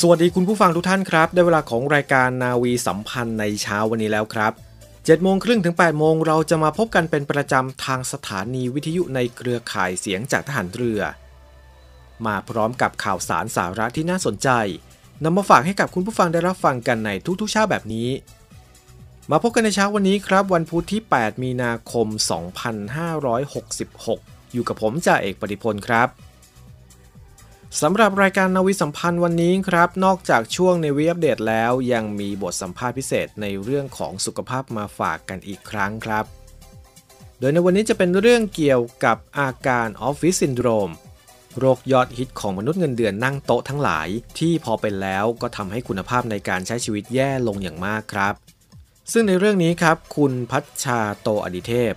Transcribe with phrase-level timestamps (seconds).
[0.00, 4.52] สวัสดีคุณผู้ฟังทุกท่านครับ ได้เวลาของรายการนาวีสัมพันธ์ในเช้าวันนี้แล้วครับ
[4.88, 11.00] 7โมงครึ่งถึง8โมงเราจะมาพบกันเป็นประจำทางสถานีวิทยุในเครือข่ายเสียงจากทหารเรือ
[12.26, 14.48] มาพร้อมกับข่าวสารสาระที่น่าสนใจ
[15.24, 18.08] นำมาฝากให้กับคุณผู้ฟังได้รับฟังกันในทุกๆเช้าแบบนี้
[19.30, 22.06] มาพบกันในเช้าวันนี้ครับ วันพุธที่ 8 มีนาคม
[22.90, 26.08] 2566 อยู่กับผมจ่าเอกปฏิพลครับ
[27.82, 36.24] สำหรับรายการนาวีสัมพันธ์วันนี้ครับ นอกจากช่วง Navy Update แล้ว ยังมีบทสัมภาษณ์พิเศษในเรื่องของสุขภาพมาฝากกันอีกครั้งครับ
[37.38, 40.90] โดยในวันนี้จะเป็นเรื่องเกี่ยวกับอาการออฟฟิศซินโดรม
[41.58, 44.08] โรคยอดฮิตของมนุษย์เงินเดือนนั่งโต๊ะทั้งหลาย
[44.38, 48.34] ที่พอเป็นแล้วก็ทำให้คุณภาพในการใช้ชีวิตแย่ลงอย่างมากครับ
[49.12, 51.94] ซึ่งในเรื่องนี้ครับ คุณพัชชาโตอดิเทพ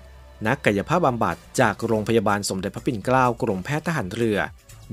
[0.48, 4.39] นักกายภาพบำบัดจากโรงพยาบาลสมเด็จพระปิ่นเกล้ากรมแพทย์ทหารเรือ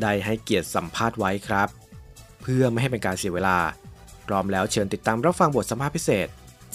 [0.03, 1.69] ได้ให้เกียรติสัมภาษณ์ไว้ครับ
[2.43, 3.59] เพื่อไม่ให้เป็นการเสียเวลา
[4.27, 6.29] พร้อมแล้วเชิญติดตามรับฟังบทสัมภาษณ์พิเศษ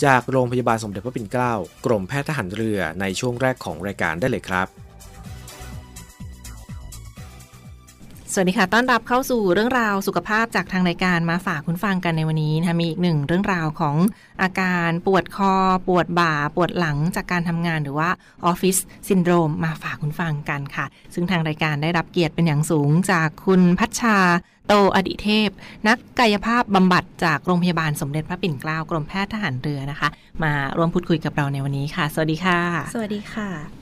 [0.05, 1.53] จากโรงพยาบาลสมเด็จพระปิ่นเกล้า
[1.85, 4.67] กรมแพทย์ทหารเรือในช่วงแรกของรายการได้เลยครับ
[8.33, 13.95] สวัสดีค่ะ ต้อนรับเข้าสู่เรื่องราวสุขภาพจากทางรายการมาฝากคุณฟังกันในวันนี้นะคะมีอีกหนึ่งเรื่องราวของ
[14.41, 15.53] อาการปวดคอ
[15.87, 18.09] ปวดบ่า ปวดหลังจากการทำงานหรือว่า
[18.45, 24.17] ออฟฟิศซินโดรมมาฝากคุณฟังกันค่ะ ซึ่งทางรายการได้รับเกียรติเป็นอย่างสูงจากคุณพัชชา
[24.67, 25.49] โตอดิเทพ
[25.87, 30.09] นักกายภาพบำบัดจากโรงพยาบาลสมเด็จพระปิ่นเกล้ากรมแพทย์ทหารเรือนะคะ
[30.43, 32.59] มาร่วมพูดคุยกับเราในวันนี้ค่ะ สวัสดีค่ะ
[32.93, 33.78] สวัสดีค่ะ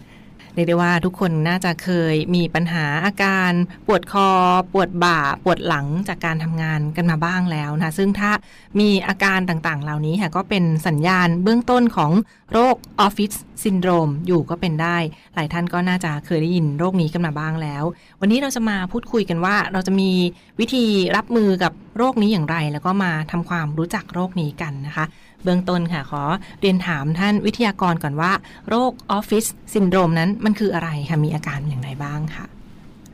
[0.58, 3.52] เรียกได้ว่าทุกคนน่าจะเคยมีปัญหาอาการ
[3.88, 4.30] ปวดคอ
[4.74, 8.32] ปวดบ่า ปวดหลังจากการทำงานกันมาบ้างแล้วนะ ซึ่งถ้า
[8.80, 12.12] มีอาการต่างๆ เหล่านี้ค่ะก็เป็นสัญญาณเบื้องต้นของ
[12.52, 13.32] โรคออฟฟิศ
[13.64, 14.98] ซินโดรมอยู่ก็เป็นได้
[15.36, 17.84] หลายท่านก็น่าจะเคยได้ยินโรคนี้กันมาบ้างแล้ว
[18.22, 20.12] วันนี้เราจะมาพูดคุยกันว่าเราจะมี
[20.60, 20.86] วิธี
[21.16, 25.06] รับมือกับโรคนี้อย่างไร แล้วก็มาทำความรู้จักโรคนี้กันนะคะ
[25.48, 26.24] เบื้องต้นค่ะขอ
[26.62, 28.32] เรียนถามท่านวิทยากรก่อนว่า
[28.70, 32.46] โรคออฟฟิศซินโดรมนั้นมันคืออะไรคะมีอาการอย่างไรบ้างค่ะ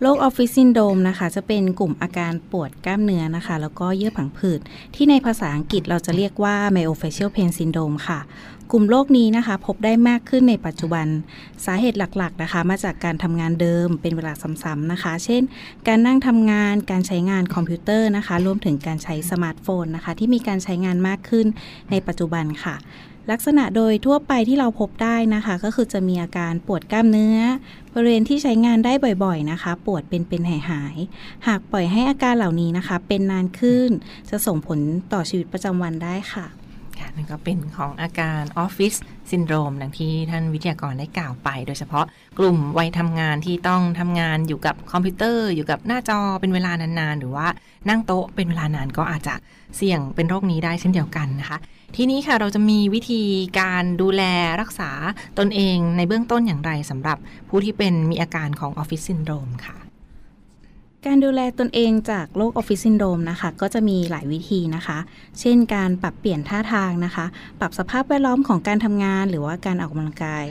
[0.06, 4.59] โรคออฟฟิศซินโดรมนะคะ จะเป็นกลุ่มอาการปวดกล้ามเนื้อนะคะ แล้วก็เยื่อผังผืด
[4.96, 8.19] ที่ในภาษาอังกฤษเราจะเรียกว่า myofascial pain syndrome ค่ะ
[8.72, 11.08] กลุ่มโรคนี้นะคะ พบได้มากขึ้นในปัจจุบัน
[11.66, 14.34] สาเหตุหลักๆนะคะ มาจากการทำงานเดิมเป็นเวลา
[14.64, 15.41] ซ้ำๆนะคะ เช่น
[15.88, 21.47] การนั่งทำงาน การใช้งานคอมพิวเตอร์นะคะ รวมถึงการใช้สมาร์ทโฟนนะคะ ที่มีการใช้งานมากขึ้น
[21.91, 22.75] ในปัจจุบันค่ะ
[23.31, 27.38] ลักษณะโดยทั่วไปที่เราพบได้นะคะ ก็คือจะมีอาการปวดกล้ามเนื้อ
[27.94, 30.95] บริเวณที่ใช้งานได้บ่อยๆนะคะ ปวดเป็นเป็นหายหาย
[31.47, 33.89] หากปล่อยให้อาการเหล่านี้นะคะ เป็นนานขึ้น
[34.29, 34.79] จะส่งผล
[35.13, 36.62] ต่อชีวิตประจำวันได้ค่ะ
[37.03, 38.94] ค่ะนั่นก็เป็นของอาการออฟฟิศ
[39.31, 42.06] ซินโดรมดังที่ท่านวิทยากรได้กล่าวไป โดยเฉพาะ
[42.40, 47.47] กลุ่มวัยทำงานที่ต้องทำงานอยู่กับคอมพิวเตอร์ อยู่กับหน้าจอเป็นเวลานานๆ หรือว่า
[47.90, 49.36] นั่งโต๊ะเป็นเวลานานก็อาจจะ
[49.75, 51.58] เสี่ยงเป็นโรคนี้ได้เช่นเดียวกันนะคะ
[51.96, 53.22] ทีนี้ค่ะเราจะมีวิธี
[53.59, 54.24] การดูแล
[54.62, 54.91] รักษา
[55.40, 57.18] ตนเองในเบื้องต้นอย่างไรสำหรับ
[57.50, 59.82] ผู้ที่เป็นมีอาการของออฟฟิศซินโดรมค่ะ
[61.06, 64.97] การดูแลตนเองจากโรคออฟฟิศซินโดรมนะคะ ก็จะมีหลายวิธีนะคะ
[65.40, 67.26] เช่นการปรับเปลี่ยนท่าทางนะคะ
[67.59, 70.46] ปรับสภาพแวดล้อมของการทำงาน หรือว่าการออกกำลังกาย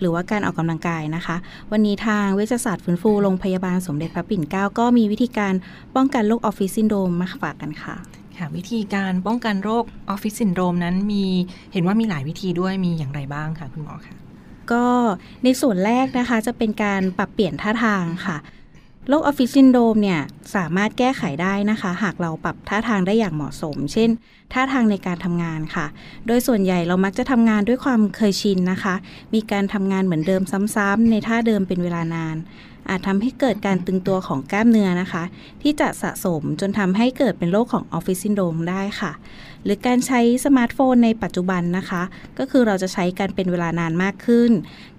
[0.00, 1.36] หรือว่าการออกกำลังกายนะคะ
[1.72, 5.54] วันนี้ทางเวชศาสตร์ฟื้นฟูโรงพยาบาลสมเด็จพระปิ่นเกล้าก็มีวิธีการ
[5.96, 7.96] ป้องกันโรคออฟฟิศซินโดรมมาฝากกันค่ะ
[8.38, 11.24] ค่ะวิธีการป้องกันโรคออฟฟิศซินโดรมนั้นมี
[11.72, 14.14] เห็นว่ามีหลายวิธีด้วยมีอย่างไรบ้างคะคุณหมอคะ
[14.72, 14.84] ก็
[15.44, 18.36] ในส่วนแรกนะคะจะเป็นการปรับเปลี่ยนท่าทางค่ะ
[19.12, 20.20] โรคออฟฟิศซินโดรมเนี่ย
[20.56, 24.10] สามารถแก้ไขได้นะคะ หากเราปรับท่าทางได้อย่างเหมาะสม เช่น
[24.52, 25.86] ท่าทางในการทำงานค่ะ
[26.26, 28.94] โดยส่วนใหญ่เรามักจะทำงานด้วยความเคยชินนะคะ
[29.34, 30.42] มีการทำงานเหมือนเดิม
[30.76, 32.36] ซ้ำๆในท่าเดิมเป็นเวลานาน
[32.88, 35.24] อาจทำให้เกิดการตึงตัวของกล้ามเนื้อนะคะ
[35.62, 39.12] ที่จะสะสมจนทำให้เกิดเป็นโรคของออฟฟิศซินโดรมได้ค่ะ
[39.64, 42.02] หรือการใช้สมาร์ทโฟนในปัจจุบันนะคะ
[42.38, 44.50] ก็คือเราจะใช้กันเป็นเวลานานมากขึ้น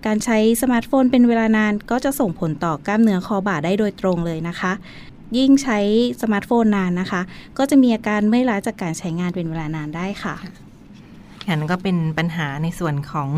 [0.05, 4.71] การใช้สมาร์ทโฟนเป็นเวลานานก็จะส่งผลต่อกล้ามเนื้อคอบ่าได้โดยตรงเลยนะคะ
[5.37, 5.79] ยิ่งใช้
[6.21, 7.21] สมาร์ทโฟนนานนะคะ
[7.57, 10.35] ก็จะมีอาการเมื่อยล้าจากการใช้งานเป็นเวลานานได้ค่ะ
[11.47, 13.29] อันนั้นก็เป็นปัญหาในส่วนของ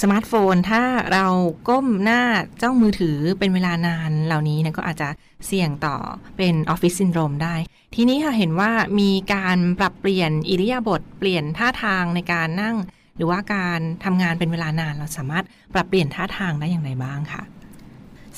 [0.00, 0.82] สมาร์ทโฟนถ้า
[1.12, 1.26] เรา
[1.68, 2.22] ก้มหน้า
[2.62, 5.08] จ้องมือถือเป็นเวลานานเหล่านี้นะก็อาจจะ
[5.46, 5.96] เสี่ยงต่อ
[6.36, 7.54] เป็นออฟฟิศซินโดรมได้
[7.94, 8.70] ทีนี้ค่ะเห็นว่า
[9.00, 12.76] มีการปรับเปลี่ยนอิริยาบถเปลี่ยนท่าทางในการนั่ง
[13.16, 15.44] หรือว่าการทำงานเป็นเวลานานเราสามารถ
[15.74, 17.42] ปรับเปลี่ยนท่าทางได้อย่างไรบ้างคะ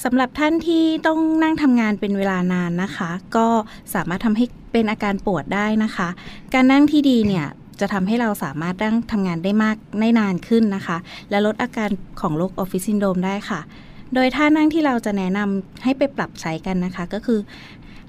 [0.05, 3.47] สำหรับท่านที่ต้องนั่งทำงานเป็นเวลานานนะคะ ก็
[3.95, 6.09] สามารถทำให้เป็นอาการปวดได้นะคะ
[6.55, 7.47] การนั่งที่ดีเนี่ย
[7.83, 10.97] จะทำให้เราสามารถนั่งทำงานได้มากได้นานขึ้นนะคะ
[11.31, 11.91] และลดอาการ
[12.21, 13.61] ของโรคออฟฟิศซินโดรมได้ค่ะ
[14.15, 17.41] โดยท่านั่งที่เราจะแนะนำให้ไปปรับใช้กันนะคะ ก็คือ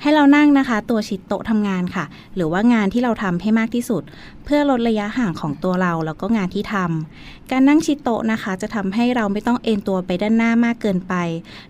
[0.03, 2.05] ให้เรานั่งนะคะ ตัวชิดโต๊ะทำงานค่ะ
[2.35, 4.03] หรือว่างานที่เราทำให้มากที่สุด
[4.45, 11.13] เพื่อลดระยะห่างของตัวเราแล้วก็งานที่ทำการนั่งชิดโต๊ะนะคะ จะทำให้เราไม่ต้องเอนตัวไปด้านหน้ามากเกินไป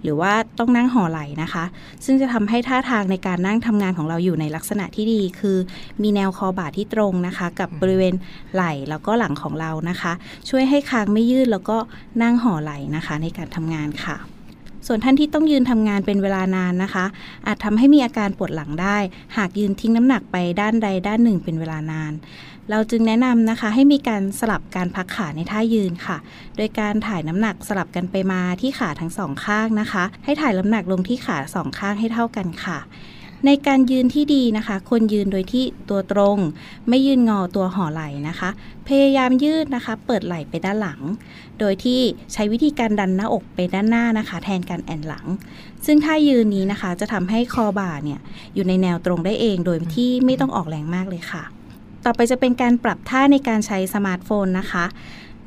[0.03, 1.63] หรือว่าต้องนั่งห่อไหล่นะคะ
[2.05, 5.57] ซึ่งจะทำให้ท่าทางในการนั่งทำงานของเราอยู่ในลักษณะที่ดี คือ
[6.01, 8.13] มีแนวคอบ่าที่ตรงนะคะ กับบริเวณ
[8.53, 10.13] ไหล่แล้วก็หลังของเรานะคะ
[10.49, 11.77] ช่วยให้คางไม่ยืดแล้วก็
[12.23, 14.32] นั่งห่อไหล่นะคะ ในการทำงานค่ะ
[14.87, 17.05] ส่วนท่านที่ต้องยืนทำงานเป็นเวลานานนะคะ
[17.47, 18.97] อาจทำให้มีอาการปวดหลังได้
[19.37, 22.13] หากยืนทิ้งน้ำหนักไปด้านใดด้านหนึ่งเป็นเวลานาน
[22.69, 26.17] เราจึงแนะนำนะคะให้มีการสลับการพักขาในท่ายืนค่ะ
[26.57, 32.79] โดยการถ่ายน้ำหนักสลับกันไปมาที่ขาทั้งสองข้างนะคะ ให้ถ่ายน้ำหนักลงที่ขาสองข้างให้เท่ากันค่ะ
[33.45, 36.37] ในการยืนที่ดีนะคะควรยืนโดยที่ตัวตรง
[36.89, 38.49] ไม่ยืนงอตัวห่อไหล่นะคะ
[38.87, 41.01] พยายามยืดนะคะ เปิดไหล่ไปด้านหลัง
[41.59, 41.99] โดยที่
[42.33, 45.25] ใช้วิธีการดันหน้าอกไปด้านหน้านะคะ แทนการแอนหลัง
[45.85, 48.19] ซึ่งท่ายืนนี้นะคะ จะทำให้คอบ่าเนี่ย
[48.53, 51.43] อยู่ในแนวตรงได้เองโดยที่ไม่ต้องออกแรงมากเลยค่ะ
[52.05, 54.85] ต่อไปจะเป็นการปรับท่าในการใช้สมาร์ทโฟนนะคะ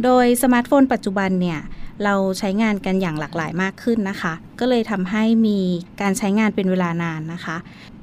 [0.04, 1.60] โดยสมาร์ทโฟนปัจจุบันเนี่ย
[2.04, 5.58] เราใช้งานกันอย่างหลากหลายมากขึ้นนะคะ ก็เลยทำให้มี
[6.00, 7.56] การใช้งานเป็นเวลานานนะคะ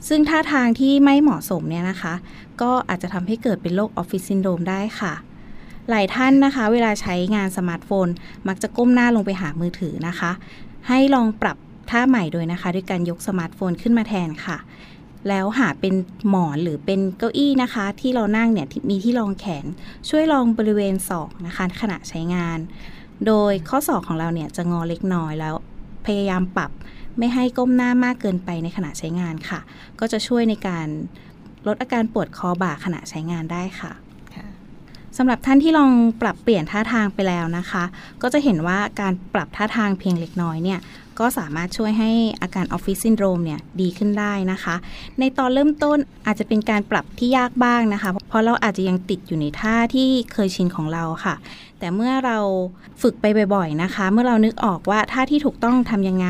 [0.07, 2.13] ซึ่งท่าทางที่ไม่เหมาะสมเนี่ยนะคะ
[2.62, 5.13] ก็อาจจะทำให้เกิดเป็นโรคออฟฟิศซินโดรมได้ค่ะ
[5.90, 8.07] หลายท่านนะคะ เวลาใช้งานสมาร์ทโฟน
[8.48, 10.31] มักจะก้มหน้าลงไปหามือถือนะคะ
[10.88, 11.57] ให้ลองปรับ
[11.89, 14.57] ท่าใหม่โดยนะคะ ด้วยการยกสมาร์ทโฟนขึ้นมาแทนค่ะ
[15.30, 15.94] แล้วหาเป็น
[16.30, 19.66] หมอนหรือเป็นเก้าอี้นะคะ ที่เรานั่งเนี่ยมีที่รองแขน
[20.10, 22.60] ช่วยรองบริเวณศอกนะคะ ขณะใช้งาน
[23.28, 25.56] โดยข้อศอกของเราเนี่ยจะงอเล็กน้อยแล้ว
[26.06, 26.72] พยายามปรับ
[27.18, 29.60] ไม่ให้ก้มหน้ามากเกินไปในขณะใช้งานค่ะ
[30.00, 30.88] ก็จะช่วยในการ
[31.68, 33.92] ลดอาการปวดคอบ่าขณะใช้งานได้ค่ะ
[34.36, 34.46] ค่ะ
[35.18, 35.92] สำหรับท่านที่ลอง
[36.22, 37.84] ปรับเปลี่ยนท่าทางไปแล้วนะคะ
[38.22, 40.80] ก็จะเห็นว่าการปรับท่าทางเพียงเล็กน้อยเนี่ย
[41.20, 42.12] ก็สามารถช่วยให้
[42.42, 44.75] อาการออฟฟิศซินโดรมเนี่ยดีขึ้นได้นะคะ
[45.20, 51.36] ในตอนเริ่มต้นอาจจะเป็นการปรับที่ยากบ้างนะคะ เพราะเราอาจจะยังติดอยู่ในท่าที่เคยชินของเราค่ะ
[51.83, 52.39] แต่เมื่อเรา
[53.01, 53.25] ฝึกไป
[53.56, 56.27] บ่อยๆนะคะ เมื่อเรานึกออกว่าท่าที่ถูกต้องทำยังไง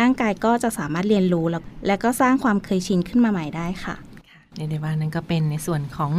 [0.00, 3.96] ร่างกายก็จะสามารถเรียนรู้แล้วและก็สร้างความเคยชินขึ้นมาใหม่ได้ค่ะ
[4.56, 6.12] เรียกได้ว่านั่นก็เป็นในส่วนของ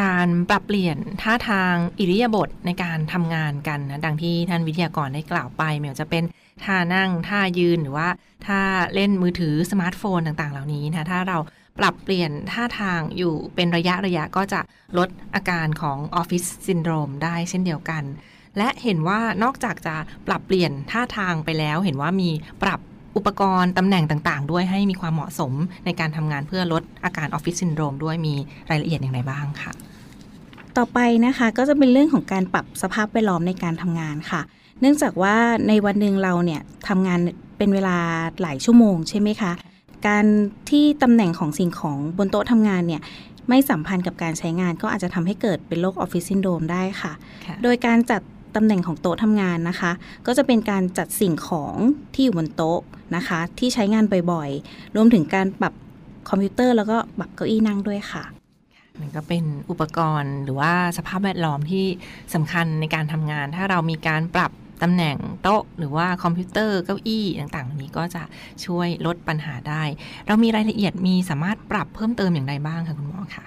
[0.00, 6.24] การปรับเปลี่ยนท่าทางอิริยาบถในการทำงานกันนะดังที่ท่านวิทยากรได้กล่าวไปไม่ว่าจะเป็น
[6.64, 8.08] ท่านั่งท่ายืนหรือว่า
[8.46, 8.60] ท่า
[8.94, 11.38] เล่นมือถือสมาร์ทโฟนต่างๆ เหล่านี้นะถ้าเรา
[11.78, 14.60] ปรับเปลี่ยนท่าทางอยู่เป็นระยะระยะก็จะ
[14.98, 18.02] ลดอาการของออฟฟิศซินโดรมได้เช่นเดียวกัน
[18.58, 19.94] และเห็นว่านอกจากจะ
[20.26, 22.30] ปรับเปลี่ยนท่าทางไปแล้ว เห็นว่ามี
[22.62, 22.80] ปรับ
[23.16, 25.52] อุปกรณ์ตำแหน่งต่างๆ ด้วยให้มีความเหมาะสม
[25.84, 28.34] ในการทำงานเพื่อลดอาการออฟฟิศซินโดรมด้วยมี
[28.70, 29.72] รายละเอียดอย่างไรบ้างค่ะ
[30.76, 34.40] ต่อไปนะคะก็จะเป็นเรื่องของการปรับสภาพแวดล้อมในการทำงานค่ะ
[34.80, 35.36] เนื่องจากว่า
[35.68, 37.20] ในวันหนึ่งเราเนี่ยทำงาน
[37.58, 37.96] เป็นเวลา
[38.40, 39.52] หลายชั่วโมงใช่ไหมคะ
[40.06, 40.24] การ
[40.70, 43.02] ที่ตำแหน่งของสิ่งของบนโต๊ะทำงานเนี่ย
[43.48, 47.12] ไม่สัมพันธ์กับการใช้งานก็อาจจะทำให้เกิดเป็นโรคออฟฟิศซินโดรมได้ค่ะ
[47.46, 48.20] ค่ะ โดยการจัด
[48.56, 49.92] ตำแหน่งของโต๊ะทำงานนะคะ
[50.26, 51.74] ก็จะเป็นการจัดสิ่งของ
[52.14, 52.80] ที่อยู่บนโต๊ะ
[53.16, 55.72] นะคะ ที่ใช้งานบ่อยๆ รวมถึงการปรับ
[56.28, 58.24] คอมพิวเตอร์แล้วก็ปรับเก้าอี้นั่งด้วยค่ะ
[59.00, 61.84] มันก็เป็นอุปกรณ์หรือว่าสภาพแวดล้อมที่
[62.34, 64.50] สำคัญในการทำงาน ถ้าเรามีการปรับ
[64.84, 68.22] ตำแหน่งโต๊ะหรือว่าคอมพิวเตอร์เก้าอี้ต่างๆเหล่านี้ก็จะ
[68.64, 69.82] ช่วยลดปัญหาได้
[70.26, 73.46] เรามีรายละเอียดมีสามารถปรับเพิ่มเติมอย่างไรบ้างคะคุณหมอคะ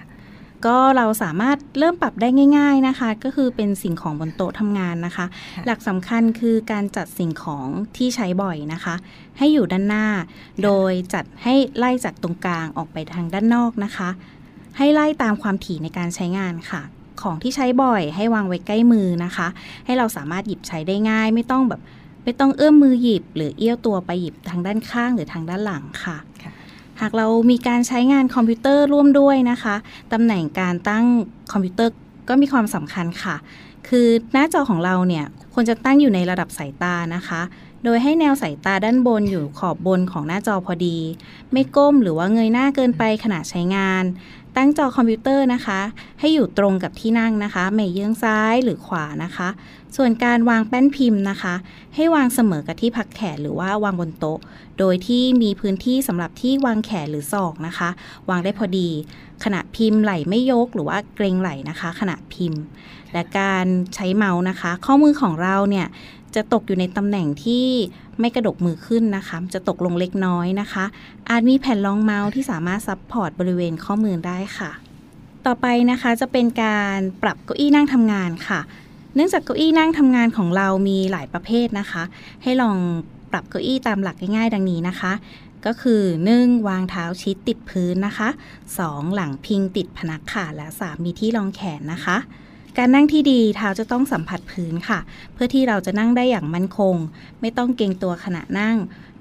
[0.66, 2.28] ก็เราสามารถเริ่มปรับได้
[2.58, 5.26] ง่าย ๆนะคะ ก็คือเป็นสิ่งของบนโต๊ะทำงานนะคะ
[5.56, 8.94] ค่ะหลักสำคัญคือการจัดสิ่งของที่ใช้บ่อยนะคะ
[9.38, 10.06] ให้อยู่ด้านหน้า
[10.62, 14.08] โดยจัดให้ไล่จากตรงกลางออกไปทางด้านนอกนะคะ
[14.78, 16.82] ให้ไล่ตามความถี่ในการใช้งานค่ะ
[17.22, 19.48] ของที่ใช้บ่อยให้วางไว้ใกล้มือนะคะ
[19.86, 21.80] ให้เราสามารถหยิบใช้ได้ง่าย ไม่ต้องแบบ
[22.24, 26.52] ไปไม่ต้องเอื้อมมือหยิบ หรือเอี้ยวตัวไปหยิบทางด้านข้างหรือทางด้านหลังค่ะค่ะ
[27.00, 29.74] หากเรามีการใช้งานคอมพิวเตอร์ร่วมด้วยนะคะ
[30.12, 31.04] ตำแหน่งการตั้ง
[31.52, 31.92] คอมพิวเตอร์
[32.28, 33.36] ก็มีความสำคัญค่ะ
[33.88, 37.40] คือหน้าจอของเราเนี่ยควรจะตั้งอยู่ในระดับสายตานะคะ
[37.84, 40.98] โดยให้แนวสายตาด้านบนอยู่ขอบบนของหน้าจอพอดี
[41.52, 44.04] ไม่ก้มหรือว่าเงยหน้าเกินไปขณะใช้งาน
[44.58, 45.80] ตั้งจอคอมพิวเตอร์นะคะ
[46.20, 49.48] ให้อยู่ตรงกับที่นั่งนะคะ ไม่เยื้องซ้ายหรือขวานะคะ
[49.96, 51.54] ส่วนการวางแป้นพิมพ์นะคะ
[51.94, 54.38] ให้วางเสมอกับที่พักแขนหรือว่าวางบนโต๊ะ
[54.78, 57.88] โดยที่มีพื้นที่สำหรับที่วางแขนหรือศอกนะคะ
[58.30, 58.88] วางได้พอดี
[59.44, 62.62] ขณะพิมพ์ไหลไม่ยกหรือว่าเกรงไหลนะคะ ขณะพิมพ์
[63.12, 65.86] และการใช้เมาส์นะคะ ข้อมือของเราเนี่ย
[66.34, 67.66] จะตกอยู่ในตำแหน่งที่
[68.20, 70.84] ไม่กระดกมือขึ้นนะคะ จะตกลงเล็กน้อยนะคะ
[71.30, 74.70] อาจมีแผ่นรองเมาส์ที่สามารถซับพอร์ตบริเวณข้อมือได้ค่ะ
[75.46, 78.60] ต่อไปนะคะจะเป็นการปรับเก้าอี้นั่งทำงานค่ะ
[79.14, 82.02] เนื่องจากเก้าอี้นั่งทำงานของเรามีหลายประเภทนะคะ
[82.42, 82.76] ให้ลอง
[83.32, 85.12] ปรับเก้าอี้ตามหลักง่ายๆ ดังนี้นะคะ
[85.66, 86.02] ก็คือ
[86.34, 86.68] 1.
[86.68, 88.28] วางเท้าชิดติดพื้นนะคะ
[88.72, 89.14] 2.
[89.14, 91.04] หลังพิงติดพนักค่ะและ 3.
[91.04, 92.16] มีที่รองแขนนะคะ
[92.78, 94.98] การนั่งที่ดีเท้าจะต้องสัมผัสพื้นค่ะ
[95.34, 96.94] เพื่อที่เราจะนั่งได้อย่างมั่นคง
[97.40, 98.76] ไม่ต้องเกรงตัวขณะนั่ง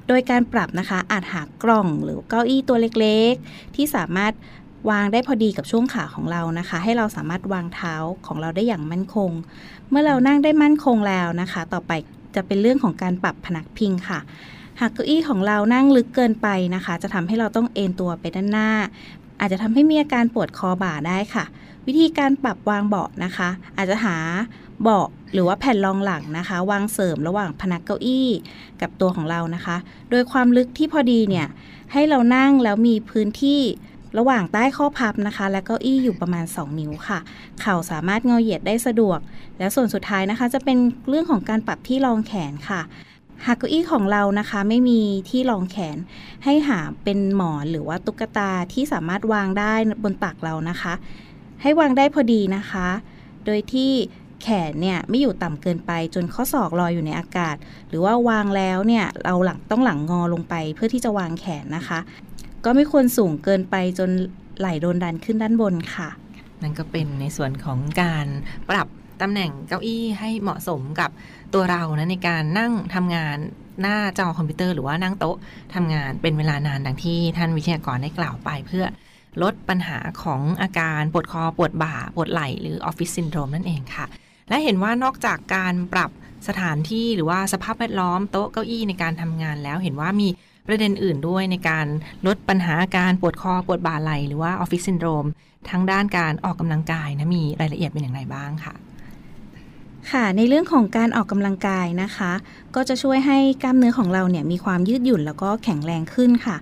[0.08, 4.34] โดยการปรับนะคะอาจหากล่องหรือเก้าอี้ตัวเล็กๆ ที่สามารถ
[4.90, 7.94] วางได้พอดีกับช่วงขาของเรานะคะ ให้เราสามารถวางเท้า
[8.26, 9.32] ของเราได้อย่างมั่นคง
[9.90, 11.92] เมื่อเรานั่งได้มั่นคงแล้วนะคะ ต่อไป
[12.36, 14.20] จะเป็นเรื่องของการปรับพนักพิงค่ะ
[14.80, 18.70] หากเก้าอี้ของเรานั่งลึกเกินไปนะคะ จะทำให้เราต้องเอนตัวไปด้านหน้า
[19.40, 21.46] อาจจะทำให้มีอาการปวดคอบ่าได้ค่ะ
[21.88, 24.18] วิธีการปรับวางเบาะนะคะ อาจจะหา
[24.82, 28.28] เบาะหรือว่าแผ่นรองหลังนะคะ วางเสริมระหว่างพนักเก้าอี้
[28.82, 29.78] กับตัวของเรานะคะ
[30.10, 31.48] โดยความลึกที่พอดีเนี่ย
[31.94, 33.62] ให้เรานั่งแล้วมีพื้นที่
[34.18, 37.20] ระหว่างใต้ข้อพับนะคะ และเก้าอี้อยู่ประมาณ 2 นิ้วค่ะ
[37.62, 39.20] เข่าสามารถเงาเหยียดได้สะดวก
[39.58, 40.78] แล้วส่วนสุดท้ายนะคะ จะเป็น
[41.10, 42.82] เรื่องของการปรับที่รองแขนค่ะ
[43.46, 45.98] หากเก้าอี้ของเรานะคะ ไม่มีที่รองแขน
[46.44, 50.94] ให้หาเป็นหมอนหรือว่าตุ๊กตาที่สามารถวางได้บนตักเรานะคะ
[51.62, 52.88] ให้วางได้พอดีนะคะ
[53.46, 53.92] โดยที่
[54.42, 57.56] แขนเนี่ยไม่อยู่ต่ำเกินไปจนข้อศอกลอยอยู่ในอากาศ
[57.90, 62.00] หรือว่าวางแล้วเนี่ยเราหลังต้องหลังงอลงไปเพื่อที่จะวางแขนนะคะ
[62.66, 64.10] ก็ไม่ควรสูงเกินไปจน
[64.60, 66.10] ไหลโดนดันขึ้นด้านบนค่ะ
[66.62, 68.28] นั่นก็เป็นในส่วนของการ
[68.70, 68.88] ปรับ
[69.22, 71.10] ตำแหน่งเก้าอี้ให้เหมาะสมกับ
[71.54, 73.38] ตัวเรานะในการนั่งทำงาน
[73.82, 75.38] หน้าจอคอมพิวเตอร์หรือว่านั่งโต๊ะ
[75.76, 78.86] ทำงานเป็นเวลานานดังที่ท่านวิทยากรได้กล่าวไปเพื่อ
[79.44, 84.06] ลดปัญหาของอาการปวดคอปวดบ่าปวดไหล่หรือออฟฟิศซินโดรมนั่นเองค่ะ
[84.50, 86.12] และเห็นว่านอกจากการปรับ
[86.48, 90.28] สถานที่หรือว่าสภาพแวดล้อมโต๊ะเก้าอี้ในการทำงานแล้วเห็นว่ามี
[90.68, 91.86] ประเด็นอื่นด้วยในการ
[92.28, 95.26] ลดปัญหาอาการปวดคอปวดบ่าไหล่หรือว่าออฟฟิศซินโดรม
[95.70, 98.76] ทั้งด้านการออกกำลังกายนะมีรายละเอียดเป็นอย่างไรบ้างค่ะ
[100.12, 102.32] ค่ะ ในเรื่องของการออกกำลังกายนะคะ
[102.76, 106.58] ก็จะช่วยให้กล้ามเนื้อของเราเนี่ยมีความยืดหยุ่นแล้วก็แข็งแรงขึ้นค่ะ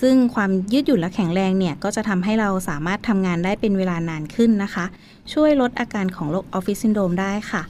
[0.00, 4.84] ซึ่งความยืดหยุ่นและแข็งแรงเนี่ยก็จะทำให้เราสามารถทำงานได้เป็นเวลานานขึ้นนะคะ
[5.32, 7.62] ช่วยลดอาการของโรคออฟฟิศซินโดรมได้ค่ะ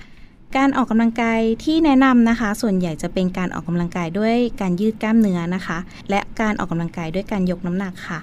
[0.57, 5.79] การออกกำลังกายที่แนะนำนะคะ ส่วนใหญ่จะเป็นการออกกำลังกายด้วยการยืดกล้ามเนื้อนะคะ
[6.11, 8.19] และการออกกำลังกายด้วยการยกน้ำหนักค่ะ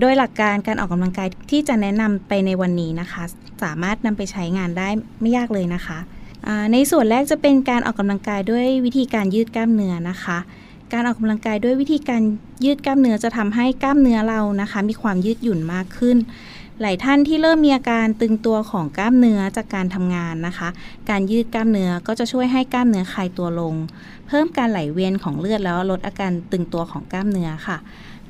[0.00, 3.22] โดยหลักการการออกกำลังกายที่จะแนะนำไปในวันนี้นะคะ
[3.62, 4.88] สามารถนำไปใช้งานได้
[5.20, 5.98] ไม่ยากเลยนะคะ
[6.72, 10.38] ในส่วนแรกจะเป็นการออกกำลังกายด้วยวิธีการยืดกล้ามเนื้อนะคะ
[10.94, 12.22] การออกกำลังกายด้วยวิธีการ
[12.64, 16.16] ยืดกล้ามเนื้อจะทำให้กล้ามเนื้อเรานะคะ มีความยืดหยุ่นมากขึ้น
[16.80, 20.68] หลายท่านที่เริ่มมีอาการตึงตัวของกล้ามเนื้อจากการทำงานนะคะ
[21.10, 23.74] การยืดกล้ามเนื้อก็จะช่วยให้กล้ามเนื้อคลายตัวลง
[24.28, 27.76] เพิ่มการไหลเวียนของเลือดแล้วลดอาการตึงตัวของกล้ามเนื้อค่ะ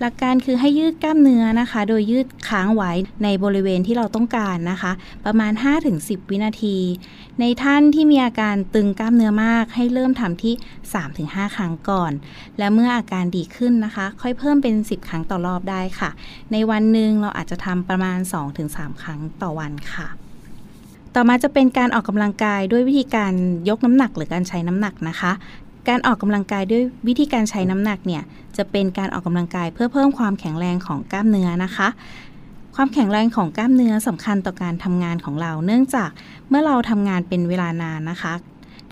[0.01, 2.93] หลักการคือให้ยืดกล้ามเนื้อนะคะ โดยยืดค้างไว้
[3.25, 4.93] ในบริเวณที่เราต้องการนะคะ
[5.27, 5.53] ประมาณ
[5.91, 6.77] 5-10 วินาที
[7.41, 10.55] ในท่านที่มีอาการตึงกล้ามเนื้อมาก ให้เริ่มทำที่
[11.05, 12.13] 3-5 ครั้งก่อน
[12.59, 16.11] และเมื่ออาการดีขึ้นนะคะ ค่อยเพิ่มเป็น 10 ครั้งต่อรอบได้ค่ะ
[16.53, 18.19] ในวันหนึ่งเราอาจจะทำประมาณ
[18.61, 20.09] 2-3 ครั้งต่อวันค่ะ
[21.15, 23.33] ต่อมาจะเป็นการออกกำลังกายด้วยวิธีการ
[23.69, 25.33] ยกน้ำหนักหรือการใช้น้ำหนักนะคะ
[25.89, 28.23] การออกกำลังกายด้วยวิธีการใช้น้ำหนักเนี่ย
[28.57, 31.89] จะเป็นการออกกำลังกายเพื่อเพิ่มความแข็งแรงของกล้ามเนื้อนะคะ
[32.77, 36.11] ความแข็งแรงของกล้ามเนื้อสำคัญต่อการทำงานของเรา เนื่องจาก
[36.49, 38.35] เมื่อเราทำงานเป็นเวลานานนะคะ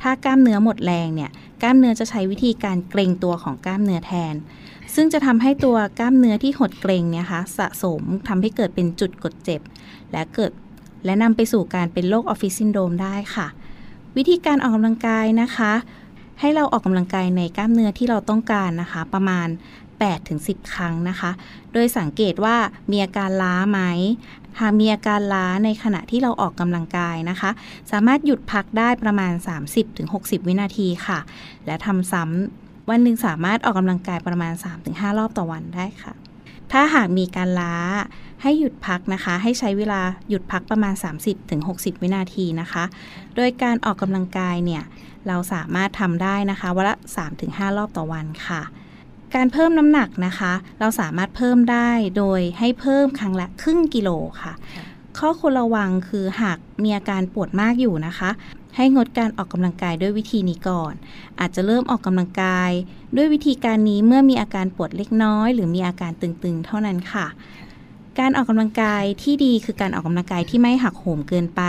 [0.01, 1.31] ถ้ากล้ามเนื้อหมดแรงเนี่ย
[1.63, 4.35] กล้ามเนื้อจะใช้วิธีการเกรงตัวของกล้ามเนื้อแทน
[4.95, 9.61] ซึ่งจะทำให้ตัวกล้ามเนื้อที่หดเกรงเนี่ยคะสะสมทำให้เกิดเป็นจุดกดเจ็บ
[10.13, 10.53] และเกิด
[11.05, 13.47] และนำไปสู่การเป็นโรคออฟฟิศซินโดรมได้ค่ะ
[14.17, 15.73] วิธีการออกกำลังกายนะคะ
[16.45, 19.49] ให้เราออกกำลังกายในกล้ามเนื้อที่เราต้องการนะคะ ประมาณ
[20.09, 21.31] 8-10 ครั้งนะคะ
[21.73, 22.57] โดยสังเกตว่า
[22.91, 23.81] มีอาการล้าไหม
[24.61, 27.51] หากมีอาการล้าในขณะที่เราออกกำลังกายนะคะ
[27.91, 29.33] สามารถหยุดพักได้ประมาณ
[29.91, 31.19] 30-60 วินาทีค่ะ
[31.67, 34.53] และทำซ้ำวันหนึ่งสามารถออกกำลังกายประมาณ
[34.87, 36.13] 3-5 รอบต่อวันได้ค่ะ
[36.73, 37.75] ถ้าหากมีการล้า
[38.43, 40.95] ให้หยุดพักนะคะ ให้ใช้เวลาหยุดพักประมาณ
[41.49, 42.85] 30-60 วินาทีนะคะ
[43.37, 44.83] โดยการออกกำลังกายเนี่ย
[45.27, 46.95] เราสามารถทำได้นะคะวันละ
[47.37, 48.63] 3-5 รอบต่อวันค่ะ
[49.35, 54.11] การเพิ่มน้ำหนักนะคะ เราสามารถเพิ่มได้โดยให้เพิ่มครั้งละครึ่งกิโล
[54.43, 54.53] ค่ะ
[55.19, 58.31] ข้อควรระวังคือหากมีอาการปวดมากอยู่นะคะ
[58.77, 60.95] ให้งดการออกกำลังกายด้วยวิธีนี้ก่อน
[61.41, 62.71] อาจจะเริ่มออกกำลังกาย
[63.17, 67.27] ด้วยวิธีการนี้เมื่อมีอาการปวดเล็กน้อย หรือมีอาการตึงๆ เท่านั้นค่ะ
[68.21, 71.63] การออกกำลังกายที่ดีคือการออกกำลังกายที่ไม่หักโหมเกินไป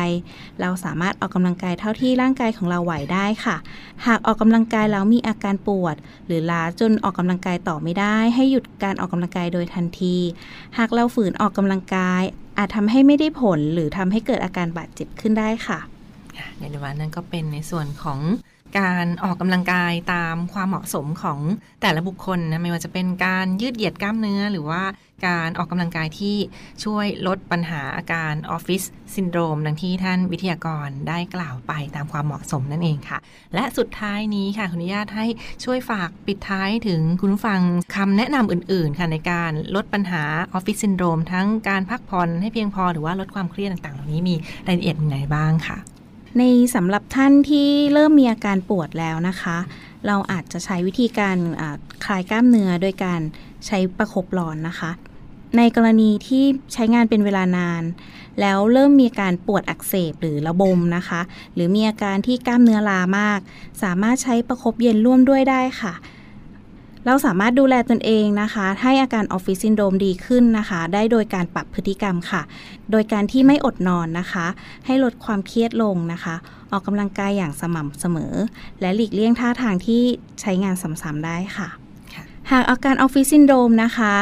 [0.62, 3.56] เราสามารถออกกำลังกายเท่าที่ร่างกายของเราไหวได้ค่ะ
[4.08, 5.96] หากออกกำลังกายแล้วมีอาการปวด
[6.28, 10.18] หรือล้าจนออกกำลังกายต่อไม่ได้ ให้หยุดการออกกำลังกายโดยทันที
[10.78, 12.22] หากเราฝืนออกกำลังกาย
[12.58, 15.80] อาจทำให้ไม่ได้ผล หรือทำให้เกิดอาการบาดเจ็บขึ้นได้ค่ะ
[16.60, 18.20] ในเดือนวันนั้นก็เป็นในส่วนของ
[18.80, 21.40] การออกกำลังกายตามความเหมาะสมของ
[21.82, 24.84] แต่ละบุคคลนะไม่ว่าจะเป็นการยืดเหยียดกล้ามเนื้อ หรือว่า
[25.28, 26.38] การออกกำลังกายที่
[26.84, 28.84] ช่วยลดปัญหาอาการออฟฟิศ
[29.16, 33.18] ซินโดรมดังที่ท่านวิทยากรได้กล่าวไปตามความเหมาะสมนั่นเองค่ะ
[33.56, 35.26] และสุดท้ายนี้ค่ะขออนุญาตให้
[35.64, 37.60] ช่วยฝากปิดท้ายถึงคุณผู้ฟัง
[37.96, 44.36] คำแนะนำอื่น ๆ ค่ะในการลดปัญหาออฟฟิศซินโดรมทั้งการพักผ่อนให้เพียงพอหรือว่าลดความเครียดต่างๆ เหล่านี้มี
[44.68, 45.78] รายละเอียดยังไงบ้างค่ะ
[46.38, 46.44] ใน
[46.76, 49.58] สำหรับท่านที่เริ่มมีอาการปวดแล้วนะคะ
[50.08, 51.38] เราอาจจะใช้วิธีการ
[52.06, 53.22] คลายกล้ามเนื้อโดยการ
[53.66, 54.92] ใช้ประคบร้อนนะคะ
[55.58, 57.84] ในกรณีที่ใช้งานเป็นเวลานาน
[58.40, 61.22] แล้วเริ่มมีอาการปวดอักเสบหรือระบมนะคะ
[61.54, 63.40] หรือมีอาการที่กล้ามเนื้อล้ามาก
[63.84, 65.94] สามารถใช้ประคบเย็นร่วมด้วยได้ค่ะ
[67.06, 72.42] เราสามารถดูแลตนเองนะคะ ให้อาการออฟฟิศซินโดรมดีขึ้นนะคะ ได้โดยการปรับพฤติกรรมค่ะ
[72.92, 74.46] โดยการที่ไม่อดนอนนะคะ
[74.86, 76.36] ให้ลดความเครียดลงนะคะ
[76.72, 78.34] ออกกำลังกายอย่างสม่ำเสมอ
[78.82, 80.04] และหลีกเลี่ยงท่าทางที่
[80.42, 81.68] ใช้งานซ้ำๆได้ค่ะ
[82.14, 84.14] ค่ะหากอาการออฟฟิศซินโดรมนะคะ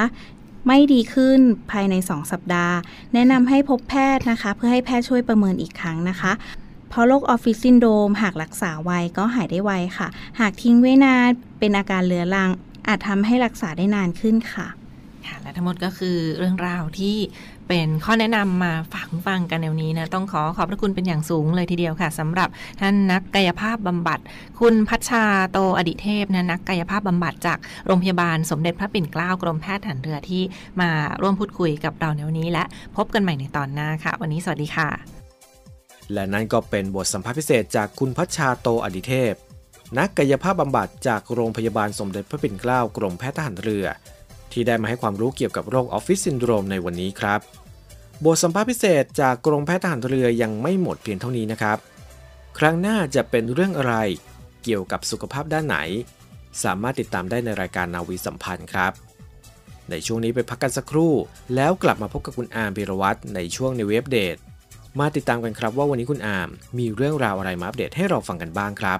[0.67, 1.39] ไม่ดีขึ้น
[1.71, 2.75] ภายใน 2 สัปดาห์
[3.13, 6.31] แนะนำให้พบแพทย์นะคะ เพื่อให้แพทย์ช่วยประเมินอีกครั้งนะคะ
[6.89, 10.07] เพราะโรคออฟฟิศซินโดรมหากรักษาไวก็หายได้ไวค่ะ
[10.39, 11.29] หากทิ้งไว้นาน
[11.59, 12.49] เป็นอาการเรื้อรัง
[12.87, 14.67] อาจทำให้รักษาได้นานขึ้นค่ะ
[15.27, 17.15] ค่ะและทั้งหมดก็คือเรื่องราวที่
[17.67, 24.19] เป็นข้อแนะนำมาฝากฟังกันในวันนี้นะ ต้องขอขอบพระคุณเป็นอย่างสูงเลยทีเดียวค่ะสำหรับท่านนักกายภาพบำบัด
[24.59, 30.41] คุณพัชชาโตอดิเทพนะนักกายภาพบำบัดจากโรงพยาบาลสมเด็จพระปิ่นเกล้ากรมแพทย์ทหารเรือที่
[30.81, 30.89] มา
[31.21, 32.63] ร่วมพูดคุยกับเราในวันนี้ และ
[32.97, 34.89] พบกันใหม่ในตอนหน้าค่ะ วันนี้สวัสดีค่ะ
[36.13, 39.33] และนั่นก็เป็นบทสัมภาษณ์พิเศษจากคุณพัชชาโตอดิเทพ
[39.97, 43.85] นักกายภาพบำบัดจากโรงพยาบาลสมเด็จพระปิ่นเกล้ากรมแพทย์ทหารเรือ
[44.51, 47.39] ที่ได้มาให้ความรู้เกี่ยวกับโรคออฟฟิศซินโดรมในวันนี้ครับ
[48.25, 51.77] บทสัมภาษณ์พิเศษจากกรมแพทย์ทหารเรือยังไม่หมดเพียงเท่านี้นะครับ
[52.57, 53.95] ครั้งหน้าจะเป็นเรื่องอะไร
[54.63, 55.77] เกี่ยวกับสุขภาพด้านไหน
[56.63, 58.91] สามารถติดตามได้ในรายการนาวีสัมพันธ์ครับ
[59.89, 61.13] ในช่วงนี้ไปพักกันสักครู่
[61.55, 64.37] แล้วกลับมาพบกับคุณอาร์มพิรวัตรในช่วง Navy Update
[64.99, 68.99] มาติดตามกันครับว่าวันนี้คุณอาร์มมีเรื่องราวอะไรมาอัปเดตให้เราฟังกันบ้างครับ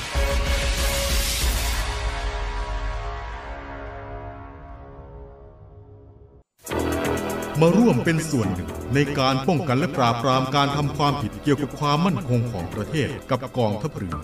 [7.61, 14.17] มาร่วมเป็นส่วนหนึ่ง ในการป้องกันและปราบปรามการทำความผิดเกี่ยวกับความมั่นคงของประเทศกับกองทัพเรือ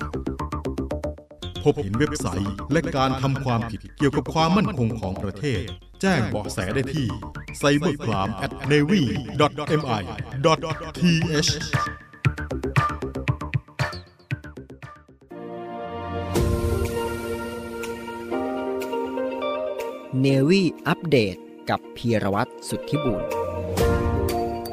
[1.64, 5.62] พบเห็นเว็บไซต์และการทำความผิดเกี่ยวกับความมั่นคงของประเทศ
[6.02, 7.08] แจ้งเบาะแสได้ที่
[7.62, 10.22] cybercrime at navy.mi.th
[20.24, 21.38] n นวี่อัปเดต
[21.70, 23.47] กับพีรวัตรสุทธิบุญ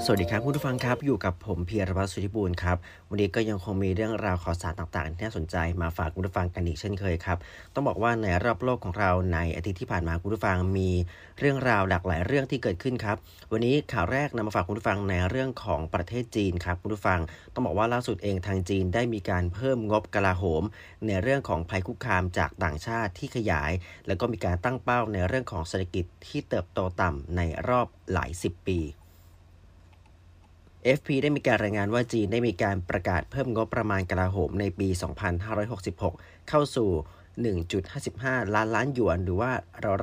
[0.06, 2.76] สวัสดีครับคุณผู้ฟังครับอยู่กับผมเพียรพัฒน์สุธิบูรณ์ครับ
[3.10, 7.38] วันนี้ก็ยังคงมีเรื่องราวข่าวสารต่างๆ ที่น่าสนใจมาฝากคุณผู้ฟังกันอีกเช่นเคยครับ
[7.74, 10.90] ต้องบอกว่าในรอบโลกของเราในอาทิตย์ที่ผ่านมาคุณผู้ฟังมี
[11.38, 13.16] เรื่องราวหลากหลายเรื่องที่เกิดขึ้นครับ
[13.52, 17.20] วันนี้ข่าวแรกนำมาฝากคุณผู้ฟังในเรื่องของประเทศจีนครับคุณผู้ฟัง
[17.52, 20.62] ต้องบอกว่าล่าสุดเองทางจีนได้มีการเพิ่มงบกลาโหม
[21.06, 23.72] ในเรื่องของภัยคุกคามจากต่างชาติที่ขยาย
[24.06, 28.80] แล้วก็มีการตั้งเป้าในเรื่องของเศรษฐกิจที่เติบโตต่ำในรอบหลายสิบปี
[30.98, 34.88] FP ได้มีการรายงานว่าจีนได้มีการประกาศเพิ่มงบประมาณกลาโหมในปี
[35.68, 36.90] 2566 เข้าสู่
[37.72, 39.52] 1.55 ล้านล้านหยวน หรือว่า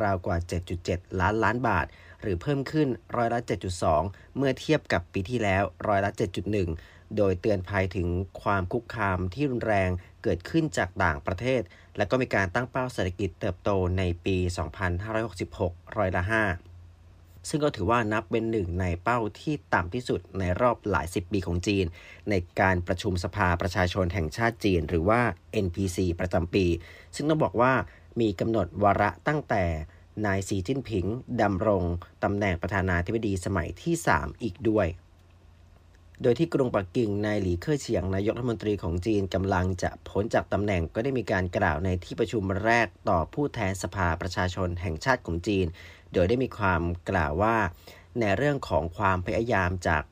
[0.03, 0.37] ราวๆกว่า
[0.79, 1.85] 7.7 ล้านล้านบาท
[2.21, 3.39] หรือเพิ่มขึ้นร้อยละ
[3.87, 6.11] 7.2 เมื่อเทียบกับปีที่แล้วร้อยละ
[6.63, 8.07] 7.1 โดยเตือนภัยถึง
[8.41, 9.89] ความคุกคามที่รุนแรง
[10.23, 11.61] เกิดขึ้นจากต่างประเทศ
[11.97, 14.37] และก็มีการตั้งเป้าเศรษฐกิจเติบโตในปี
[15.17, 16.70] 2566 ร้อยละ 5
[17.49, 21.85] ซึ่งก็ถือว่านับเป็นหนึ่งในเป้าที่ต่ำที่สุดในรอบหลายสิบปีของจีน
[22.29, 25.21] ในการประชุมสภาประชาชนแห่งชาติจีน หรือว่า
[25.65, 26.65] NPC ประจำปี
[27.15, 27.73] ซึ่งต้องบอกว่า
[28.21, 29.63] มีกำหนดวาระตั้งแต่
[30.25, 31.05] นายสีจิ้นผิง
[31.41, 31.83] ดำรง
[32.23, 34.87] ตำแหน่งประธานาธิบดีสมัยที่ 3 อีกด้วย
[36.21, 45.65] โดยที่กรุงปักกิ่ง นายหลีเค่อเฉียงนายกรัฐมนตรีของจีนกำลังจะพ้นจากตำแหน่งก็ได้มีการกล่าวในที่ประชุมแรกต่อผู้แทนสภาประชาชนแห่งชาติของจีน
[46.13, 47.57] โดยได้มีความกล่าวว่า
[48.19, 50.03] ในเรื่องของความพยายามจาก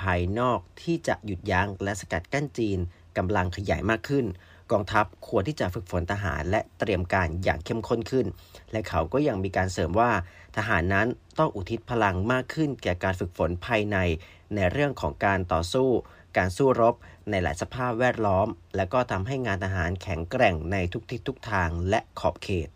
[0.00, 2.78] ภายนอกที่จะหยุดยั้งและสกัดกั้นจีน
[3.16, 4.26] กำลังขยายมากขึ้น
[4.72, 8.26] กองทัพควรที่จะฝึกฝนทหารและเตรียมการอย่างเข้มข้นขึ้น
[8.72, 10.10] และเขาก็ยังมีการเสริมว่า
[10.56, 13.96] ทหารนั้นต้องอุทิศพลังมากขึ้น แก่การฝึกฝนภายใน
[14.54, 15.88] ในเรื่องของการต่อสู้
[16.36, 16.94] การสู้รบ
[17.30, 22.68] ในหลายสภาพแวดล้อม และก็ทำให้งานทหารแข็งแกร่งในทุกทิศทุกทางและขอบเขต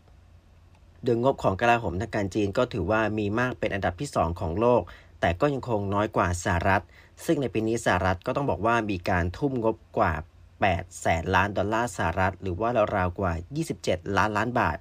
[1.05, 4.83] โดยงบของกลาโหมทางการจีนก็ถือว่ามีมากเป็นอันดับที่ 2 ของโลก
[5.21, 6.85] แต่ก็ยังคงน้อยกว่าสหรัฐ
[7.25, 10.13] ซึ่งในปีนี้สหรัฐก็ต้องบอกว่ามีการทุ่มงบกว่า
[10.61, 13.33] 8 แสนล้านดอลลาร์สหรัฐ หรือว่าราวๆกว่า
[13.75, 14.77] 27 ล้านล้านบาท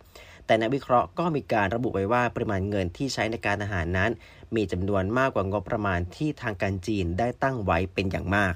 [0.45, 4.12] แต่นักวิเคราะห์ก็มีการระบุไว้ว่าปริมาณเงินที่ใช้ในการอาหารนั้น
[4.55, 8.53] มีจำนวนมากกว่างบประมาณที่ทางการจีนได้ตั้งไว้เป็นอย่างมาก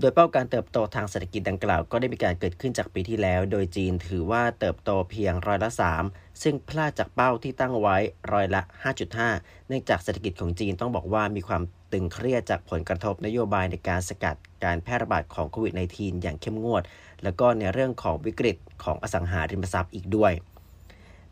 [0.00, 5.70] โดยเป้าการเติบโตทางเศรษฐกิจดังกล่าวก็ได้มีการเกิดขึ้นจากปีที่แล้ว โดยจีนถือว่าเติบโตเพียงร้อยละ
[6.06, 7.96] 3 ซึ่งพลาดจากเป้าที่ตั้งไว้
[8.32, 8.62] ร้อยละ
[9.14, 16.82] 5.5 เนื่องจากเศรษฐกิจของจีนต้องบอกว่ามีความตึงเครียดจากผลกระทบนโยบายในการสกัดการแพร่ระบาดของโควิด -19 อย่างเข้มงวด
[17.22, 20.32] แล้วก็ในเรื่องของวิกฤตของอสังหาริมทรัพย์อีกด้วย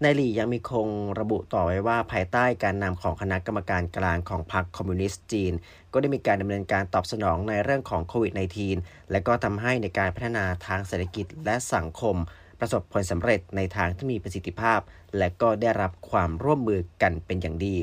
[0.05, 0.89] นายหลี่ยังมีคง
[1.21, 5.53] ระบุต่อไว้ว่าภายใต้การนำของคณะกรรมการกลางของพรรคคอมมิวนิสต์จีน
[5.93, 8.33] ก็ได้มีการดำเนินการตอบสนองในเรื่องของโควิด
[8.73, 12.17] -19 และก็ทำให้ในการพัฒนาทางเศรษฐกิจและสังคม
[12.61, 14.81] ประสบผลสำเร็จในทางที่มีประสิทธิภาพ
[15.19, 17.77] และก็ได้รับความร่วมมือกันเป็นอย่างดี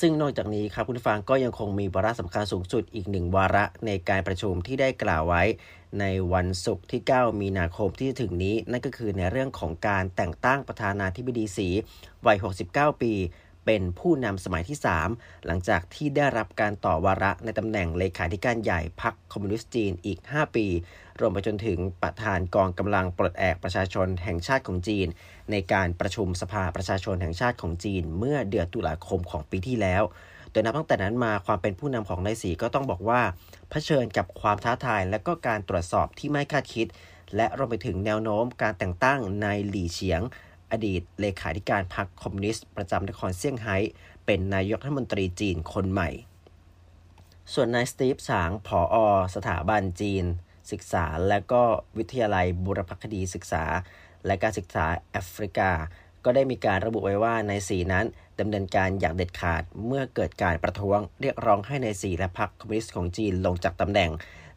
[0.00, 5.42] ซึ่งนอกจากนี้ครับคุณฟังก็ยังคงมีวาระสำคัญสูงสุดอีกหนึ่งวาระในการประชุมที่ได้กล่าวไว้
[6.00, 11.68] ในวันศุกร์ที่ 9 มีนาคมที่จะถึงนี้ นั่นก็คือในเรื่องของการแต่งตั้งประธานาธิบดีสี
[12.26, 12.36] วัย
[12.70, 13.12] 69 ปี
[13.66, 14.78] เป็นผู้นำสมัยที่
[15.10, 20.66] 3 หลังจากที่ได้รับการต่อวาระในตำแหน่งเลขาธิการใหญ่พรรคคอมมิวนิสต์จีนอีก 5 ปี
[21.20, 25.06] รวมไปจนถึงประธานกองกำลังปลดแอกประชาชนแห่งชาติของจีน
[25.50, 30.02] ในการประชุมสภาประชาชนแห่งชาติของจีน เมื่อเดือนตุลาคมของปีที่แล้ว
[30.50, 33.20] โดยนับตั้งแต่นั้นมาความเป็นผู้นำของนายสีก็ต้องบอกว่า
[33.70, 36.86] เผชิญกับความท้าทายและก็การตรวจสอบที่ไม่คาดคิด
[37.36, 40.20] และรวมไปถึงแนวโน้มการแต่งตั้งนายหลี่เฉียง
[40.72, 43.76] อดีตเลขาธิการพรรคคอมมิวนิสต์ประจำนครเซี่ยงไฮ้
[44.26, 46.10] เป็นนายกรัฐมนตรีจีนคนใหม่
[47.52, 48.96] ส่วนนายสตีฟสางผออ
[49.34, 50.24] สถาบันจีน
[50.72, 51.62] ศึกษา และก็
[51.98, 53.64] วิทยาลัยบุรพคดีศึกษา
[54.26, 55.70] และการศึกษาแอฟริกา
[56.24, 58.06] ก็ได้มีการระบุไว้ว่าในสีนั้น
[58.40, 64.10] ดำเนินการอย่างเด็ดขาดเมื่อเกิดการประท้วง เรียกร้องให้ในสีและพรรคคอมมิวนิสต์ของจีนลงจากตำแหน่ง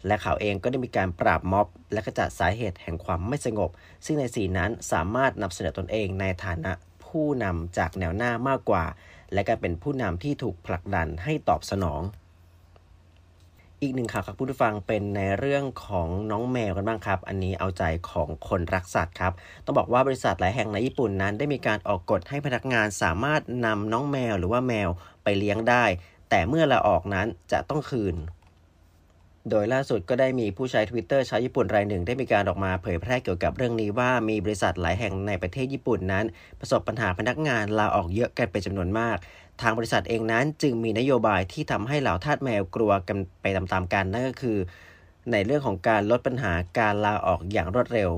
[0.07, 3.69] และเขาเองก็ได้มีการปราบม็อบ และกระจัดสาเหตุแห่งความไม่สงบ
[4.05, 6.71] ซึ่งในสีนั้นสามารถนำเสนอตนเองในฐานะ
[7.05, 8.85] ผู้นำจากแนวหน้ามากกว่า
[9.33, 12.01] และการเป็นผู้นำที่ถูกผลักดันให้ตอบสนอง
[13.83, 19.33] อีกหนึ่งข่าวครับผู้ฟังเป็นในเรื่องของน้องแมวกันบ้างครับ อันนี้เอาใจของคนรักสัตว์ครับ
[19.65, 24.89] ต้องบอกว่าบริษัทหลายแห่งในญี่ปุ่นนั้น ได้มีการออกกฎให้พนักงานสามารถนำน้องแมวหรือว่าแมว
[25.23, 25.85] ไปเลี้ยงได้
[26.29, 28.17] แต่เมื่อลาออกนั้นจะต้องคืน
[29.49, 36.25] โดยล่าสุดก็ได้มีผู้ใช้ Twitter ชาวญี่ปุ่นรายหนึ่ง ได้มีการออกมาเผยแพร่เกี่ยวกับเรื่องนี้ว่ามีบริษัทหลายแห่งในประเทศญี่ปุ่นนั้น
[36.59, 39.17] ประสบปัญหาพนักงานลาออกเยอะกันเป็นจำนวนมาก
[39.61, 44.57] ทางบริษัทเองนั้นจึงมีนโยบายที่ทำให้เหล่าทาสแมวกลัวกันไปตามๆกันนั่นก็คือ
[45.31, 48.09] ในเรื่องของการลดปัญหาการลาออกอย่างรวดเร็ว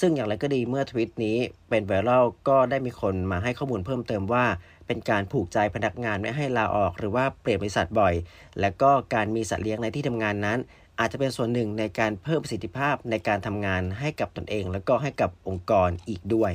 [0.00, 1.36] ซึ่งอย่างไรก็ดีเมื่อทวิตนี้
[1.68, 4.44] เป็นไวรัลก็ได้มีคนมาให้ข้อมูลเพิ่มเติมว่า
[4.86, 8.14] เป็นการผูกใจพนักงานไม่ให้ลาออกหรือว่าเปลี่ยนบริษัทบ่อย
[8.60, 10.58] และก็การมีสัตว์เลี้ยงในที่ทำงานนั้น
[10.98, 16.52] อาจจะเป็นส่วนหนึ่งในการเพิ่มประสิทธิภาพในการทำงานให้กับตนเอง และก็ให้กับองค์กรอีกด้วย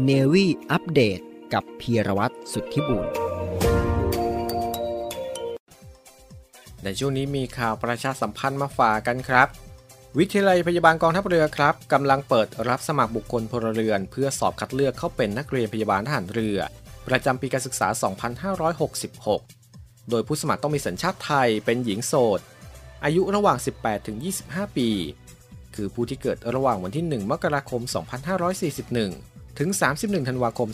[0.00, 1.20] เนวี่อัปเดต
[1.52, 3.04] กับพีรวัตรสุทธิบุญ
[6.84, 9.48] ในช่วงนี้มีข่าวประชาสัมพันธ์มาฝากกันครับ
[10.18, 16.58] วิทยาลัยพยาบาลกองทัพเรือครับกำลังเปิดรับสมัครบุคคลพลเรือน เพื่อสอบคัดเลือกเข้าเป็นนักเรียนพยาบาลทหารเรือ
[17.08, 17.88] ประจำปีการศึกษา
[19.38, 22.40] 2566 โดยผู้สมัครต้องมีสัญชาติไทยเป็นหญิงโสด
[23.04, 23.58] อายุระหว่าง
[24.16, 24.88] 18-25 ปี
[25.74, 27.82] คือผู้ที่เกิดระหว่างวันที่ 1 มกราคม
[28.62, 30.68] 2541 ถึง 31 ธันวาคม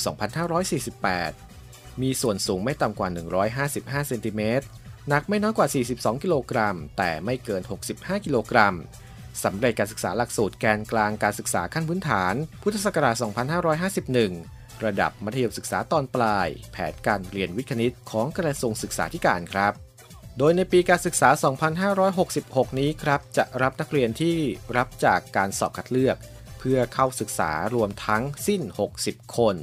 [1.18, 3.08] 2548 มีส่วนสูงไม่ต่ำกว่า
[3.58, 4.66] 155 เซนติเมตร
[5.08, 7.62] หนักไม่น้อยกว่า 42 กิโลกรัม แต่ไม่เกิน
[7.92, 8.74] 65 กิโลกรัม
[9.44, 13.14] สำเร็จการศึกษาหลักสูตรแกนกลางการศึกษาขั้นพื้นฐาน พุทธศักราช
[14.00, 19.72] 2551 ระดับมัธยมศึกษาตอนปลาย แผนการเรียนวิทย์คณิตของกระทรวงศึกษาธิการครับ
[20.38, 21.28] โดยในปีการศึกษา
[22.24, 24.36] 2566 นี้ครับ จะรับนักเรียนที่
[24.76, 26.16] รับจากการสอบคัดเลือก
[26.58, 28.62] เพื่อเข้าศึกษารวมทั้งสิ้น
[28.98, 29.56] 60 คน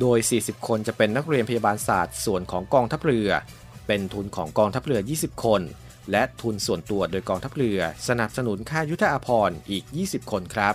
[0.00, 3.28] โดย 40 คนจะเป็นนักเรียนพยาบาลศาสตร์ส่วนของกองทัพเรือ
[3.86, 5.62] เป็นทุนของกองทัพเรือ 20 คน
[6.10, 10.74] และทุนส่วนตัวโดยกองทัพเรือ สนับสนุนค่ายุทธอาภรณ์อีก 20 คนครับ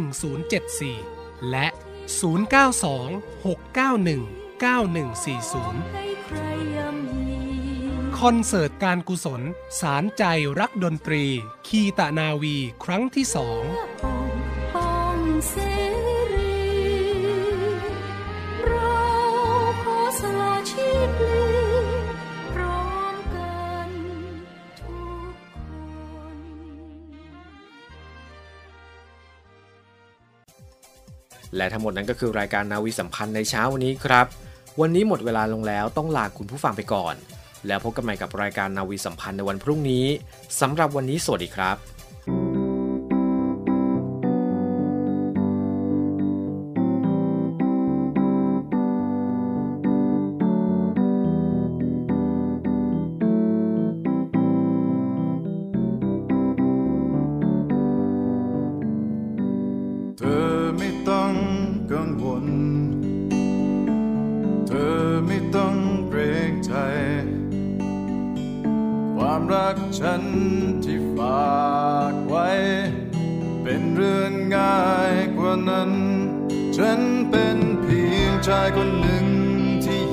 [0.90, 1.66] 1074 และ
[2.30, 6.09] 092 691 9140
[8.26, 9.42] คอนเสิร์ตการกุศล
[9.80, 10.24] สารใจ
[10.60, 11.24] รักดนตรี
[11.66, 13.62] คีตะนาวีครั้งที่สอง
[31.56, 34.26] และทั้งหมดนั้นก็คือรายการนาวีสัมพันธ์ในเช้าวันนี้ครับ
[34.80, 37.16] วันนี้หมดเวลาลงแล้วต้องลาคุณผู้ฟังไปก่อน
[37.66, 40.06] แล้วพบกันใหม่กับรายการนาวีสัมพันธ์ในวันพรุ่งนี้
[40.60, 41.99] สำหรับวันนี้สวัสดีครับ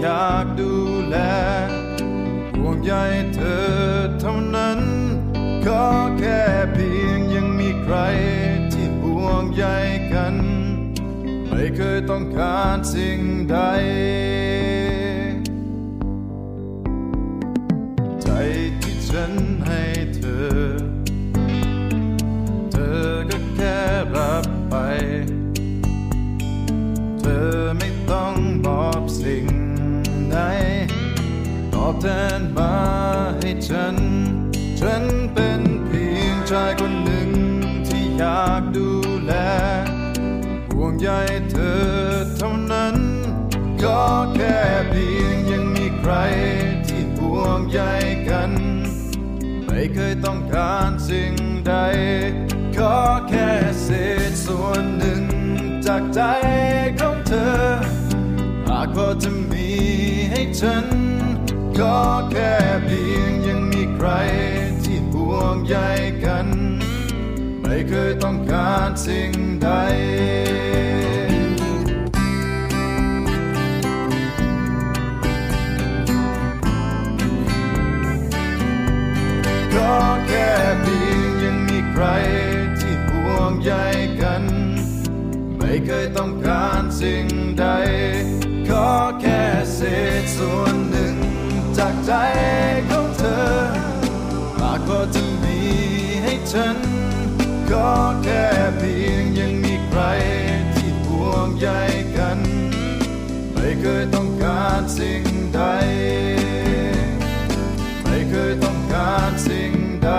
[0.01, 0.73] อยากดู
[1.07, 1.17] แล
[2.55, 2.93] ห่วงใย
[3.33, 3.65] เธอ
[4.19, 4.79] เท่านั้น
[5.67, 5.85] ก็
[6.19, 6.41] แค่
[6.73, 7.97] เพียงยังมีใคร
[8.73, 9.65] ที่ห่วงใย
[10.13, 10.35] กัน
[11.47, 13.57] ไม่เคยต้องการสิ่งใด
[33.69, 33.97] ฉัน
[34.79, 35.03] ฉัน
[35.33, 37.29] เป็นเพียงชายคนหนึ่ง
[37.87, 38.89] ที่อยากดู
[39.23, 39.33] แล
[40.71, 41.09] ห่วงใย
[41.51, 41.79] เธอ
[42.37, 42.95] เท่านั้น
[43.83, 44.01] ก็
[44.35, 44.57] แค่
[44.89, 46.13] เพียงยังมีใคร
[46.87, 47.81] ที่ห่วงใย
[48.29, 48.51] กัน
[49.65, 51.33] ไม่เคยต้องการสิ่ง
[51.67, 51.73] ใด
[52.77, 52.97] ขอ
[53.29, 53.51] แค่
[53.83, 53.89] เศ
[54.29, 55.23] ษส่วนหนึ่ง
[55.85, 56.21] จากใจ
[56.99, 57.61] ของเธอ
[58.67, 59.69] หากพอจะมี
[60.31, 60.85] ให้ฉัน
[61.79, 61.97] ก็
[62.31, 62.53] แค่
[62.85, 63.06] เพียง
[65.69, 65.77] ใย
[66.25, 66.47] กัน
[67.61, 69.31] ไม่เคยต้องการสิ่ง
[69.63, 69.69] ใด
[79.75, 79.95] ก็
[80.27, 80.49] แค่
[80.81, 82.05] เพียงยังมีใคร
[82.79, 83.73] ที่ห่วงใย
[84.21, 84.43] กัน
[85.57, 87.27] ไม่เคยต้องการสิ่ง
[87.59, 87.65] ใด
[88.67, 88.89] ขอ
[89.21, 89.43] แค่
[89.75, 89.79] เศ
[90.21, 90.96] ษส่วนหนึ่ง
[96.53, 96.79] ฉัน
[97.71, 97.89] ก็
[98.23, 98.45] แค่
[98.77, 100.01] เพียงยังมีใคร
[100.75, 101.69] ที่ห่วงใย
[102.17, 102.39] กัน
[103.53, 105.23] ไม่เคยต้องการสิ่ง
[105.55, 105.61] ใด
[108.03, 110.11] ไม่เคยต้องการสิ่งใด